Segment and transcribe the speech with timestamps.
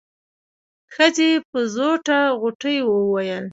[0.93, 3.43] ښځې په زوټه غوټۍ وويل.